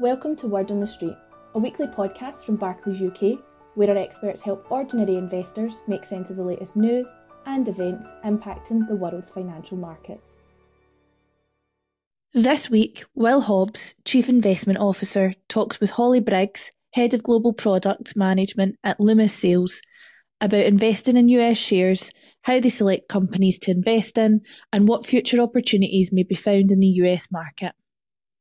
[0.00, 1.18] Welcome to Word on the Street,
[1.54, 3.38] a weekly podcast from Barclays UK,
[3.74, 7.06] where our experts help ordinary investors make sense of the latest news
[7.44, 10.38] and events impacting the world's financial markets.
[12.32, 18.16] This week, Will Hobbs, Chief Investment Officer, talks with Hollie Briggs, Head of Global Product
[18.16, 19.82] Management at Loomis Sayles,
[20.40, 22.08] about investing in US shares,
[22.40, 24.40] how they select companies to invest in,
[24.72, 27.72] and what future opportunities may be found in the US market.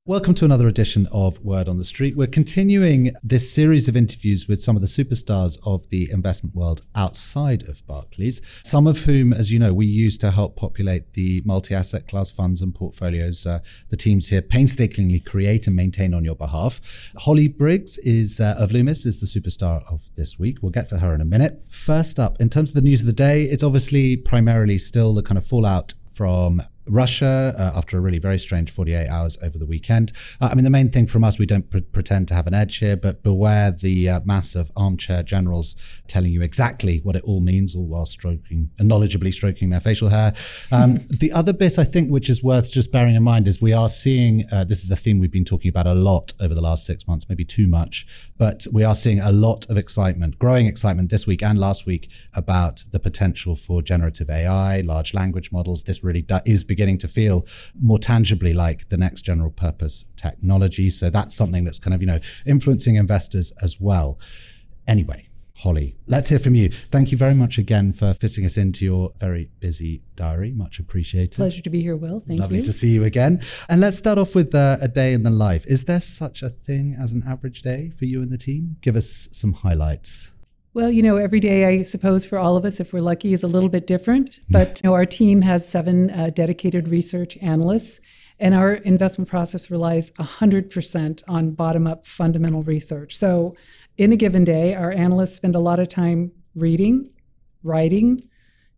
[0.05, 2.15] Welcome to another edition of Word on the Street.
[2.17, 6.81] We're continuing this series of interviews with some of the superstars of the investment world
[6.95, 11.43] outside of Barclays, some of whom, as you know, we use to help populate the
[11.45, 16.25] multi asset class funds and portfolios uh, the teams here painstakingly create and maintain on
[16.25, 16.81] your behalf.
[17.17, 20.59] Hollie Briggs is uh, of Loomis is the superstar of this week.
[20.63, 21.61] We'll get to her in a minute.
[21.69, 25.21] First up, in terms of the news of the day, it's obviously primarily still the
[25.21, 29.65] kind of fallout from Russia uh, after a really very strange 48 hours over the
[29.65, 30.11] weekend.
[30.41, 32.53] Uh, I mean, the main thing from us, we don't pre- pretend to have an
[32.53, 35.75] edge here, but beware the uh, mass of armchair generals
[36.07, 40.09] telling you exactly what it all means, all while stroking, and knowledgeably stroking their facial
[40.09, 40.33] hair.
[40.71, 43.73] Um, the other bit, I think, which is worth just bearing in mind, is we
[43.73, 46.61] are seeing uh, this is a theme we've been talking about a lot over the
[46.61, 50.65] last six months, maybe too much, but we are seeing a lot of excitement, growing
[50.65, 55.83] excitement this week and last week about the potential for generative AI, large language models.
[55.83, 57.45] This really do- is beginning beginning to feel
[57.81, 60.89] more tangibly like the next general purpose technology.
[60.89, 64.17] So that's something that's kind of, you know, influencing investors as well.
[64.87, 66.69] Anyway, Hollie, let's hear from you.
[66.69, 70.53] Thank you very much again for fitting us into your very busy diary.
[70.53, 71.35] Much appreciated.
[71.35, 72.21] Pleasure to be here, Will.
[72.21, 72.63] Thank Lovely you.
[72.63, 73.41] to see you again.
[73.67, 75.65] And let's start off with uh, a day in the life.
[75.67, 78.77] Is there such a thing as an average day for you and the team?
[78.79, 80.31] Give us some highlights.
[80.73, 83.41] Well, you know, every day, I suppose, for all of us, if we're lucky, is
[83.41, 84.39] a little bit different.
[84.49, 87.99] But you know, our team has seven uh, dedicated research analysts,
[88.39, 93.17] and our investment process relies 100% on bottom up fundamental research.
[93.17, 93.55] So,
[93.97, 97.09] in a given day, our analysts spend a lot of time reading,
[97.63, 98.29] writing,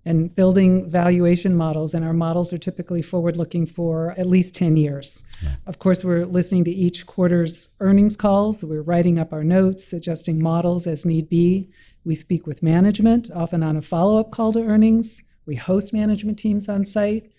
[0.06, 1.94] and building valuation models.
[1.94, 5.24] And our models are typically forward looking for at least 10 years.
[5.44, 5.56] Yeah.
[5.68, 8.64] Of course, we're listening to each quarter's earnings calls.
[8.64, 11.70] We're writing up our notes, adjusting models as need be.
[12.04, 15.22] We speak with management, often on a follow up call to earnings.
[15.46, 17.32] We host management teams on site.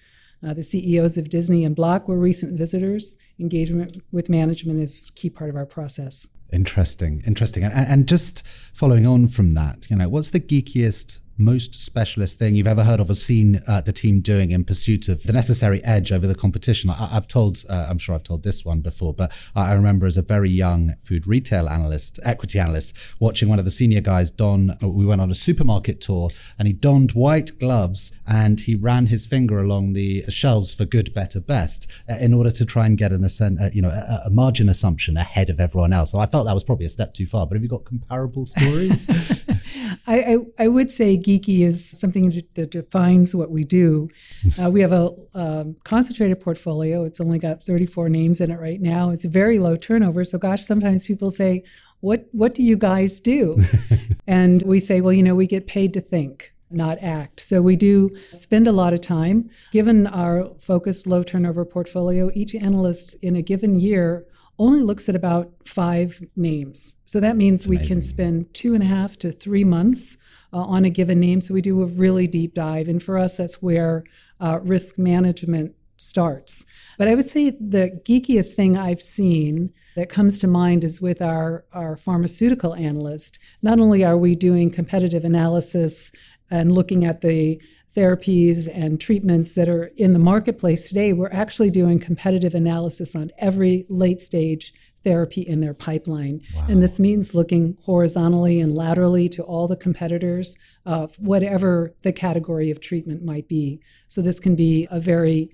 [0.47, 3.17] Uh, the CEOs of Disney and Block were recent visitors.
[3.39, 6.29] Engagement with management is a key part of our process.
[6.53, 7.65] Interesting, interesting.
[7.65, 8.43] And, and just
[8.73, 13.01] following on from that, you know, what's the geekiest most specialist thing you've ever heard
[13.01, 16.35] of or seen uh, the team doing in pursuit of the necessary edge over the
[16.35, 16.91] competition?
[16.91, 20.17] I, have told, uh, I'm sure I've told this one before, but I remember as
[20.17, 24.77] a very young food retail analyst, equity analyst, watching one of the senior guys don.
[24.81, 29.27] We went on a supermarket tour, and he donned white gloves and he ran his
[29.27, 33.13] finger along the shelves for good, better, best uh, in order to try and get
[33.13, 36.13] an ascent, uh, you know, a, a, margin assumption ahead of everyone else.
[36.13, 37.47] And I felt that was probably a step too far.
[37.47, 39.07] But have you got comparable stories?
[40.07, 44.09] I, I, I would say geeky is something that defines what we do.
[44.63, 47.05] Uh, we have a um, concentrated portfolio.
[47.05, 49.11] It's only got 34 names in it right now.
[49.11, 50.25] It's very low turnover.
[50.25, 51.63] So, gosh, sometimes people say,
[52.01, 53.65] "What what do you guys do?"
[54.27, 57.41] and we say, "Well, you know, we get paid to think." Not act.
[57.41, 59.49] So we do spend a lot of time.
[59.73, 64.27] Given our focused low turnover portfolio, each analyst in a given year
[64.59, 66.95] only looks at about five names.
[67.05, 70.17] So that means we can spend two and a half to three months
[70.53, 71.41] uh, on a given name.
[71.41, 72.89] So we do a really deep dive.
[72.89, 74.05] And for us, that's where
[74.41, 76.65] uh, risk management starts.
[76.99, 81.23] But I would say the geekiest thing I've seen that comes to mind is with
[81.23, 83.39] our, our pharmaceutical analyst.
[83.63, 86.13] Not only are we doing competitive analysis
[86.51, 87.61] and looking at the
[87.97, 93.31] therapies and treatments that are in the marketplace today, we're actually doing competitive analysis on
[93.39, 94.73] every late stage
[95.05, 96.41] therapy in their pipeline.
[96.55, 96.67] Wow.
[96.69, 102.71] And this means looking horizontally and laterally to all the competitors of whatever the category
[102.71, 103.81] of treatment might be.
[104.09, 105.51] So this can be a very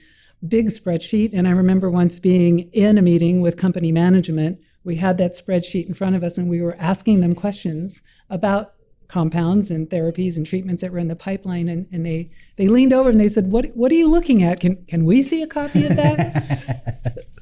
[0.46, 1.32] big spreadsheet.
[1.32, 4.60] And I remember once being in a meeting with company management.
[4.84, 8.74] We had that spreadsheet in front of us and we were asking them questions about
[9.08, 12.92] compounds and therapies and treatments that were in the pipeline and, and they they leaned
[12.92, 14.60] over and they said what what are you looking at?
[14.60, 17.24] Can can we see a copy of that?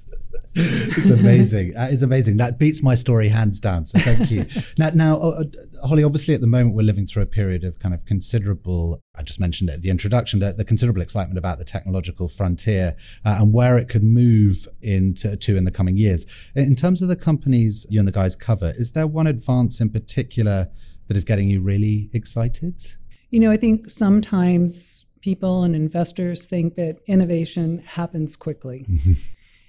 [0.59, 1.73] It's amazing.
[1.73, 2.39] That is amazing.
[2.39, 4.47] That beats my story hands down so thank you.
[4.79, 5.45] Now now uh,
[5.83, 9.03] uh, Hollie obviously at the moment we're living through a period of kind of considerable
[9.15, 12.97] i just mentioned it at the introduction the, the considerable excitement about the technological frontier
[13.27, 16.25] uh, and where it could move into to in the coming years.
[16.55, 19.91] In terms of the companies you and the guys cover is there one advance in
[19.91, 20.71] particular
[21.09, 22.75] that is getting you really excited?
[23.31, 28.87] You know, I think sometimes people and investors think that innovation happens quickly.
[28.89, 29.13] Mm-hmm.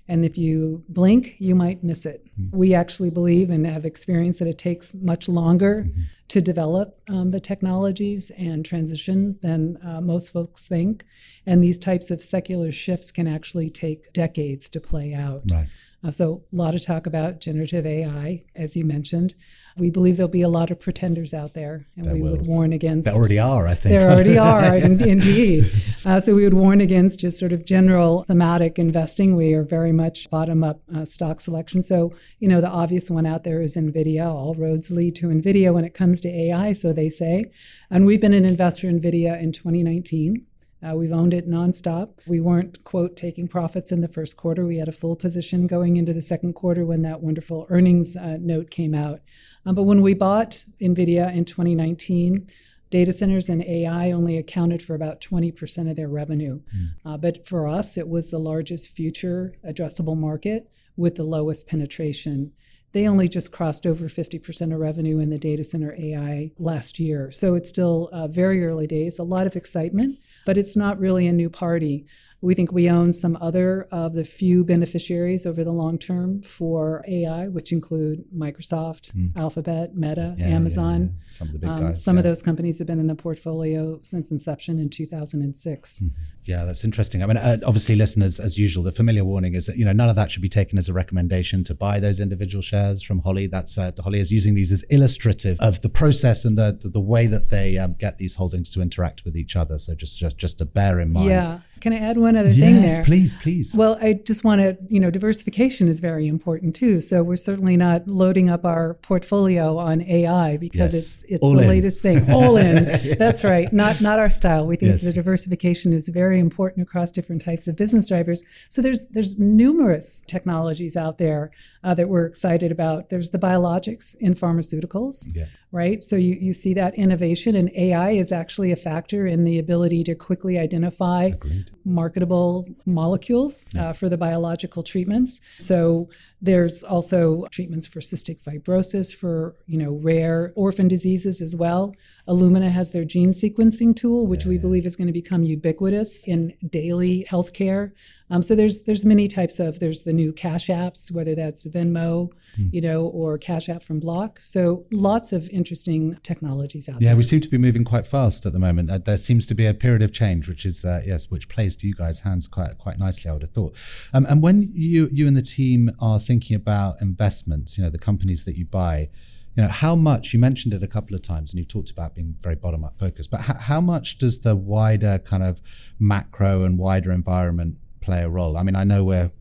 [0.10, 2.26] And if you blink, you might miss it.
[2.40, 2.58] Mm-hmm.
[2.58, 6.02] We actually believe and have experienced that it takes much longer mm-hmm.
[6.30, 11.06] to develop um, the technologies and transition than uh, most folks think.
[11.46, 15.42] And these types of secular shifts can actually take decades to play out.
[15.52, 15.68] Right.
[16.04, 19.34] Uh, so, a lot of talk about generative AI, as you mentioned.
[19.78, 22.32] We believe there'll be a lot of pretenders out there, and there we will.
[22.32, 23.06] would warn against.
[23.06, 23.94] There already are, I think.
[23.94, 25.72] There already are, indeed.
[26.06, 29.36] Uh, so, we would warn against just sort of general thematic investing.
[29.36, 31.82] We are very much bottom up uh, stock selection.
[31.82, 34.26] So, you know, the obvious one out there is NVIDIA.
[34.26, 37.52] All roads lead to NVIDIA when it comes to AI, so they say.
[37.90, 40.46] And we've been an investor in NVIDIA in 2019.
[40.86, 42.10] Uh, we've owned it nonstop.
[42.28, 44.66] We weren't, quote, taking profits in the first quarter.
[44.66, 48.38] We had a full position going into the second quarter when that wonderful earnings uh,
[48.40, 49.22] note came out.
[49.66, 52.48] Um, but when we bought NVIDIA in 2019,
[52.90, 56.62] data centers and AI only accounted for about 20% of their revenue.
[56.76, 56.90] Mm.
[57.06, 62.54] Uh, but for us, it was the largest future addressable market with the lowest penetration.
[62.94, 67.32] They only just crossed over 50% of revenue in the data center AI last year.
[67.32, 71.28] So it's still uh, very early days, a lot of excitement but it's not really
[71.28, 72.06] a new party.
[72.40, 77.04] We think we own some other of the few beneficiaries over the long term for
[77.06, 79.36] AI, which include Microsoft, mm.
[79.36, 81.02] Alphabet, Meta, yeah, Amazon.
[81.02, 81.32] Yeah, yeah.
[81.32, 82.02] Some of the big um, guys.
[82.02, 86.00] Some of those companies have been in the portfolio since inception in 2006.
[86.00, 86.12] Mm.
[86.48, 87.22] Yeah, that's interesting.
[87.22, 90.10] I mean, uh, obviously, listeners, as usual, the familiar warning is that you know none
[90.10, 93.48] of that should be taken as a recommendation to buy those individual shares from Hollie.
[93.48, 97.02] That's uh, Hollie is using these as illustrative of the process and the the, the
[97.02, 99.78] way that they um, get these holdings to interact with each other.
[99.78, 101.30] So just just just to bear in mind.
[101.30, 101.60] Yeah.
[101.80, 103.04] Can I add one other yes, thing there?
[103.04, 103.74] please, please.
[103.76, 107.02] Well, I just want to, you know, diversification is very important too.
[107.02, 111.04] So we're certainly not loading up our portfolio on AI because yes.
[111.04, 111.70] it's it's All the in.
[111.70, 112.32] latest thing.
[112.32, 112.86] All in.
[113.18, 113.72] That's right.
[113.72, 114.66] Not not our style.
[114.66, 115.04] We think yes.
[115.04, 118.44] the diversification is very important across different types of business drivers.
[118.70, 121.52] So there's there's numerous technologies out there
[121.84, 123.10] uh, that we're excited about.
[123.10, 125.30] There's the biologics in pharmaceuticals.
[125.34, 126.04] Yeah right?
[126.04, 130.04] So you, you see that innovation, and AI is actually a factor in the ability
[130.06, 131.72] to quickly identify Agreed.
[131.84, 133.90] marketable molecules yeah.
[133.90, 135.42] uh, for the biological treatments.
[135.60, 136.10] So
[136.42, 141.94] there's also treatments for cystic fibrosis, for you know rare orphan diseases as well.
[142.28, 144.62] Illumina has their gene sequencing tool, which yeah, we yeah.
[144.62, 147.92] believe is going to become ubiquitous in daily healthcare.
[148.30, 152.30] Um, so there's there's many types of there's the new cash apps, whether that's Venmo,
[152.60, 152.74] mm.
[152.74, 154.42] you know, or Cash App from Block.
[154.44, 157.10] So lots of interesting technologies out yeah, there.
[157.10, 158.92] Yeah, we seem to be moving quite fast at the moment.
[158.92, 161.78] Uh, there seems to be a period of change, which is uh, yes, which plays
[161.78, 163.30] to you guys' hands quite quite nicely.
[163.30, 163.76] I would have thought.
[164.14, 167.98] Um, and when you you and the team are thinking about investments, you know, the
[167.98, 169.10] companies that you buy
[169.58, 172.14] you know how much you mentioned it a couple of times and you talked about
[172.14, 175.62] being very bottom up focused but how, how much does the wider kind of
[176.00, 179.32] macro and wider environment play a role i mean i know we're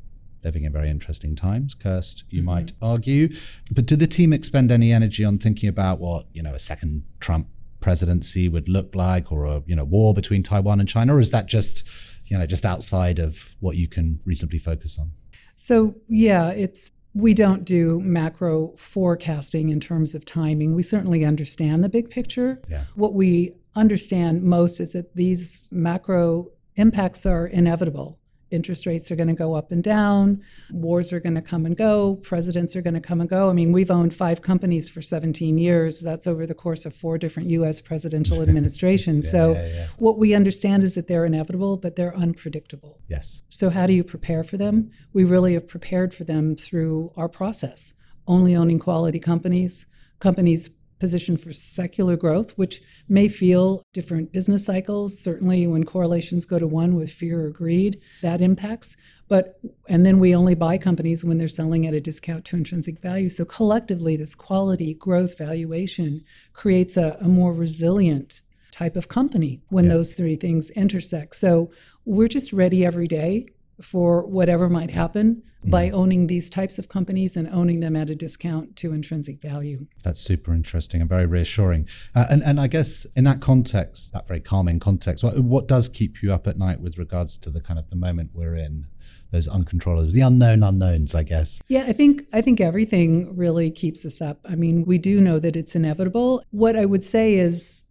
[0.42, 2.46] living in very interesting times Kirst you mm-hmm.
[2.46, 3.28] might argue
[3.70, 7.04] but did the team expend any energy on thinking about what you know a second
[7.20, 7.48] trump
[7.80, 11.30] presidency would look like or a you know war between taiwan and china or is
[11.30, 11.84] that just
[12.26, 15.10] you know just outside of what you can reasonably focus on
[15.56, 20.74] so yeah it's we don't do macro forecasting in terms of timing.
[20.74, 22.60] We certainly understand the big picture.
[22.68, 22.84] Yeah.
[22.94, 28.18] What we understand most is that these macro impacts are inevitable
[28.50, 31.76] interest rates are going to go up and down, wars are going to come and
[31.76, 33.50] go, presidents are going to come and go.
[33.50, 36.00] I mean, we've owned five companies for 17 years.
[36.00, 39.26] That's over the course of four different US presidential administrations.
[39.26, 39.86] yeah, so, yeah, yeah.
[39.98, 43.00] what we understand is that they're inevitable, but they're unpredictable.
[43.08, 43.42] Yes.
[43.48, 44.90] So, how do you prepare for them?
[45.12, 47.94] We really have prepared for them through our process,
[48.26, 49.86] only owning quality companies,
[50.20, 55.18] companies positioned for secular growth, which may feel different business cycles.
[55.18, 58.96] Certainly, when correlations go to one with fear or greed, that impacts.
[59.28, 63.00] But, and then we only buy companies when they're selling at a discount to intrinsic
[63.00, 63.28] value.
[63.28, 69.84] So, collectively, this quality growth valuation creates a, a more resilient type of company when
[69.84, 69.94] yeah.
[69.94, 71.36] those three things intersect.
[71.36, 71.70] So,
[72.04, 73.48] we're just ready every day
[73.80, 75.70] for whatever might happen mm.
[75.70, 79.86] by owning these types of companies and owning them at a discount to intrinsic value.
[80.02, 81.88] That's super interesting and very reassuring.
[82.14, 85.88] Uh, and, and I guess in that context, that very calming context, what, what does
[85.88, 88.86] keep you up at night with regards to the kind of the moment we're in?
[89.32, 91.60] Those uncontrollables, the unknown unknowns, I guess.
[91.66, 94.38] Yeah, I think I think everything really keeps us up.
[94.48, 96.44] I mean, we do know that it's inevitable.
[96.50, 97.82] What I would say is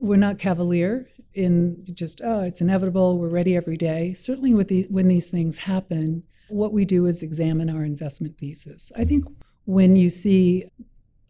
[0.00, 4.14] we're not cavalier in just oh it's inevitable we're ready every day.
[4.14, 8.92] Certainly with the, when these things happen what we do is examine our investment thesis.
[8.96, 9.24] I think
[9.64, 10.66] when you see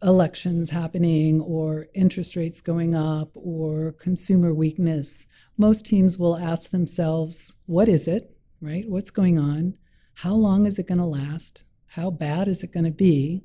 [0.01, 5.25] elections happening or interest rates going up or consumer weakness
[5.57, 8.35] most teams will ask themselves what is it?
[8.61, 8.89] Right?
[8.89, 9.75] What's going on?
[10.15, 11.63] How long is it going to last?
[11.87, 13.43] How bad is it going to be?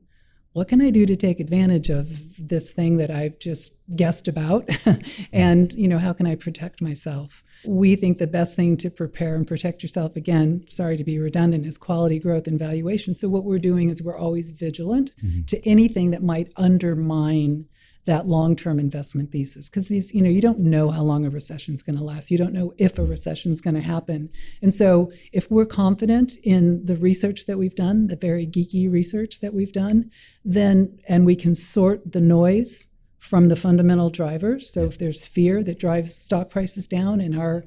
[0.59, 4.69] What can I do to take advantage of this thing that I've just guessed about?
[5.33, 7.45] and, you know, how can I protect myself?
[7.65, 11.65] We think the best thing to prepare and protect yourself, again, sorry to be redundant,
[11.65, 13.15] is quality growth and valuation.
[13.15, 15.43] So, what we're doing is we're always vigilant mm-hmm.
[15.45, 17.67] to anything that might undermine
[18.09, 19.69] that long-term investment thesis.
[19.69, 22.31] Because these you know you don't know how long a recession is going to last.
[22.31, 24.31] You don't know if a recession is going to happen.
[24.63, 29.41] And so if we're confident in the research that we've done the very geeky research
[29.41, 30.11] that we've done
[30.45, 32.89] then and we can sort the noise
[33.19, 37.65] from the fundamental drivers so if there's fear that drives stock prices down and our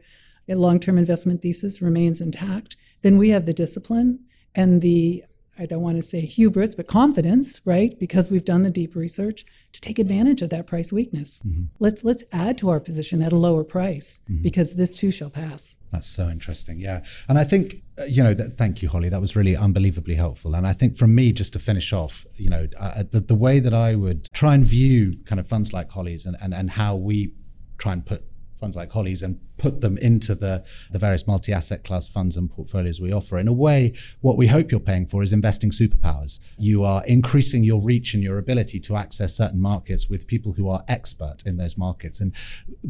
[0.48, 4.19] long-term investment thesis remains intact then we have the discipline
[4.55, 5.24] and the
[5.60, 7.98] I don't want to say hubris, but confidence, right?
[8.00, 11.39] Because we've done the deep research to take advantage of that price weakness.
[11.46, 11.65] Mm-hmm.
[11.79, 14.41] Let's let's add to our position at a lower price mm-hmm.
[14.41, 15.77] because this too shall pass.
[15.91, 16.79] That's so interesting.
[16.79, 17.03] Yeah.
[17.27, 19.10] And I think, uh, you know, th- thank you, Hollie.
[19.10, 20.55] That was really unbelievably helpful.
[20.55, 23.60] And I think from me, just to finish off, you know, uh, the, the way
[23.60, 26.96] that I would try and view kind of funds like Hollie's and, and, and how
[26.96, 27.34] we
[27.77, 28.24] try and put
[28.58, 32.50] funds like Hollie's and put them into the, the various multi asset class funds and
[32.50, 33.38] portfolios we offer.
[33.38, 36.39] In a way, what we hope you're paying for is investing superpowers.
[36.58, 40.68] You are increasing your reach and your ability to access certain markets with people who
[40.68, 42.22] are expert in those markets.
[42.22, 42.34] And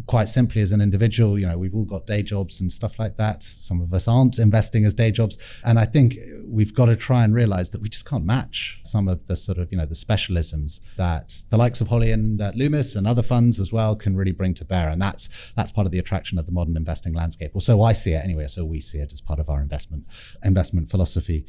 [0.05, 3.17] quite simply, as an individual, you know, we've all got day jobs and stuff like
[3.17, 3.43] that.
[3.43, 5.37] Some of us aren't investing as day jobs.
[5.65, 9.09] And I think we've got to try and realize that we just can't match some
[9.09, 12.53] of the sort of, you know, the specialisms that the likes of Hollie and uh,
[12.55, 14.89] Loomis and other funds as well can really bring to bear.
[14.89, 17.51] And that's that's part of the attraction of the modern investing landscape.
[17.55, 18.47] Or so I see it anyway.
[18.47, 20.03] So we see it as part of our investment
[20.43, 21.39] investment philosophy.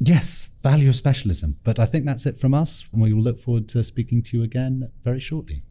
[0.00, 1.50] Yes, value of specialism.
[1.62, 2.84] But I think that's it from us.
[2.92, 5.62] And we will look forward to speaking to you again very shortly.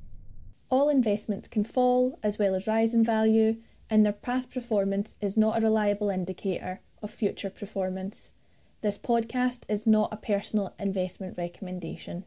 [0.70, 3.58] All investments can fall as well as rise in value,
[3.90, 8.34] and their past performance is not a reliable indicator of future performance.
[8.82, 12.24] This podcast is not a personal investment recommendation.